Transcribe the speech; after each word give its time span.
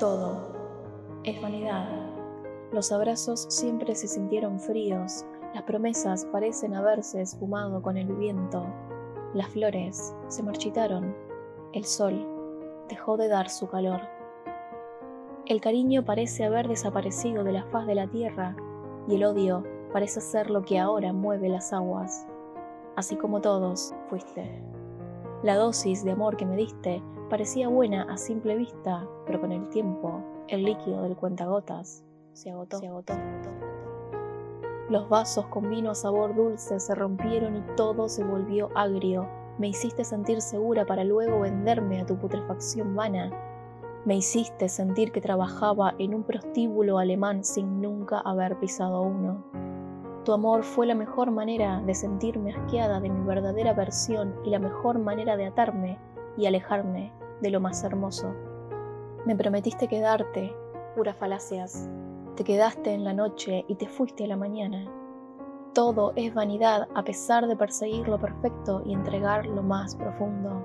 Todo 0.00 1.20
es 1.24 1.42
vanidad. 1.42 1.86
Los 2.72 2.90
abrazos 2.90 3.44
siempre 3.50 3.94
se 3.94 4.08
sintieron 4.08 4.58
fríos, 4.58 5.26
las 5.52 5.64
promesas 5.64 6.24
parecen 6.24 6.74
haberse 6.74 7.20
esfumado 7.20 7.82
con 7.82 7.98
el 7.98 8.06
viento, 8.14 8.64
las 9.34 9.48
flores 9.48 10.14
se 10.28 10.42
marchitaron, 10.42 11.14
el 11.74 11.84
sol 11.84 12.26
dejó 12.88 13.18
de 13.18 13.28
dar 13.28 13.50
su 13.50 13.68
calor. 13.68 14.00
El 15.44 15.60
cariño 15.60 16.02
parece 16.02 16.46
haber 16.46 16.66
desaparecido 16.66 17.44
de 17.44 17.52
la 17.52 17.64
faz 17.64 17.86
de 17.86 17.96
la 17.96 18.06
tierra 18.06 18.56
y 19.06 19.16
el 19.16 19.24
odio 19.24 19.64
parece 19.92 20.22
ser 20.22 20.48
lo 20.48 20.62
que 20.62 20.78
ahora 20.78 21.12
mueve 21.12 21.50
las 21.50 21.74
aguas. 21.74 22.26
Así 22.96 23.16
como 23.16 23.42
todos, 23.42 23.94
fuiste. 24.08 24.62
La 25.42 25.56
dosis 25.56 26.02
de 26.04 26.12
amor 26.12 26.38
que 26.38 26.46
me 26.46 26.56
diste 26.56 27.02
parecía 27.30 27.68
buena 27.68 28.02
a 28.10 28.18
simple 28.18 28.56
vista, 28.56 29.06
pero 29.24 29.40
con 29.40 29.52
el 29.52 29.68
tiempo, 29.70 30.20
el 30.48 30.64
líquido 30.64 31.02
del 31.02 31.16
cuentagotas 31.16 32.04
se 32.32 32.50
agotó. 32.50 32.78
Se 32.78 32.88
agotó. 32.88 33.14
Los 34.90 35.08
vasos 35.08 35.46
con 35.46 35.70
vino 35.70 35.92
a 35.92 35.94
sabor 35.94 36.34
dulce 36.34 36.80
se 36.80 36.94
rompieron 36.96 37.56
y 37.56 37.62
todo 37.76 38.08
se 38.08 38.24
volvió 38.24 38.68
agrio. 38.74 39.28
Me 39.58 39.68
hiciste 39.68 40.04
sentir 40.04 40.42
segura 40.42 40.84
para 40.84 41.04
luego 41.04 41.40
venderme 41.40 42.00
a 42.00 42.06
tu 42.06 42.18
putrefacción 42.18 42.96
vana. 42.96 43.30
Me 44.04 44.16
hiciste 44.16 44.68
sentir 44.68 45.12
que 45.12 45.20
trabajaba 45.20 45.94
en 45.98 46.14
un 46.14 46.24
prostíbulo 46.24 46.98
alemán 46.98 47.44
sin 47.44 47.80
nunca 47.80 48.18
haber 48.18 48.58
pisado 48.58 49.02
uno. 49.02 49.44
Tu 50.24 50.32
amor 50.32 50.64
fue 50.64 50.86
la 50.86 50.96
mejor 50.96 51.30
manera 51.30 51.80
de 51.82 51.94
sentirme 51.94 52.52
asqueada 52.52 52.98
de 52.98 53.08
mi 53.08 53.24
verdadera 53.24 53.72
versión 53.72 54.34
y 54.44 54.50
la 54.50 54.58
mejor 54.58 54.98
manera 54.98 55.36
de 55.36 55.46
atarme 55.46 55.98
y 56.36 56.46
alejarme 56.46 57.12
de 57.40 57.50
lo 57.50 57.60
más 57.60 57.82
hermoso. 57.84 58.34
Me 59.26 59.36
prometiste 59.36 59.88
quedarte, 59.88 60.54
puras 60.96 61.16
falacias, 61.16 61.88
te 62.36 62.44
quedaste 62.44 62.92
en 62.92 63.04
la 63.04 63.12
noche 63.12 63.64
y 63.68 63.74
te 63.74 63.86
fuiste 63.86 64.24
a 64.24 64.28
la 64.28 64.36
mañana. 64.36 64.90
Todo 65.74 66.12
es 66.16 66.34
vanidad 66.34 66.88
a 66.94 67.04
pesar 67.04 67.46
de 67.46 67.56
perseguir 67.56 68.08
lo 68.08 68.18
perfecto 68.18 68.82
y 68.84 68.92
entregar 68.92 69.46
lo 69.46 69.62
más 69.62 69.94
profundo. 69.94 70.62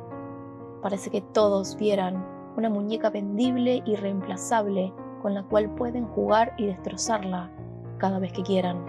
Parece 0.82 1.10
que 1.10 1.22
todos 1.22 1.76
vieran 1.76 2.26
una 2.58 2.70
muñeca 2.70 3.10
vendible 3.10 3.84
y 3.86 3.96
reemplazable 3.96 4.94
con 5.22 5.34
la 5.34 5.44
cual 5.44 5.70
pueden 5.76 6.06
jugar 6.08 6.54
y 6.58 6.68
destrozarla 6.68 7.52
cada 7.98 8.20
vez 8.20 8.32
que 8.32 8.44
quieran. 8.44 8.86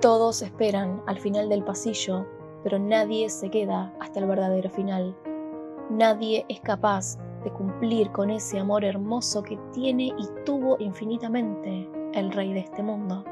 Todos 0.00 0.42
esperan 0.42 1.02
al 1.06 1.18
final 1.18 1.48
del 1.48 1.64
pasillo, 1.64 2.26
pero 2.62 2.78
nadie 2.78 3.28
se 3.30 3.50
queda 3.50 3.92
hasta 4.00 4.20
el 4.20 4.26
verdadero 4.26 4.70
final. 4.70 5.16
Nadie 5.90 6.46
es 6.48 6.60
capaz 6.60 7.18
de 7.44 7.52
cumplir 7.52 8.10
con 8.10 8.30
ese 8.30 8.58
amor 8.58 8.84
hermoso 8.84 9.42
que 9.42 9.58
tiene 9.72 10.06
y 10.06 10.28
tuvo 10.46 10.76
infinitamente 10.78 11.88
el 12.14 12.32
rey 12.32 12.54
de 12.54 12.60
este 12.60 12.82
mundo. 12.82 13.24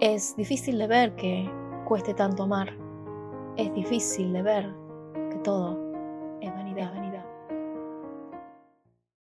Es 0.00 0.36
difícil 0.36 0.78
de 0.78 0.86
ver 0.86 1.16
que 1.16 1.50
cueste 1.86 2.12
tanto 2.14 2.42
amar. 2.42 2.76
Es 3.56 3.72
difícil 3.72 4.32
de 4.32 4.42
ver 4.42 4.74
que 5.30 5.38
todo 5.38 5.78
es 6.40 6.52
vanidad. 6.52 6.97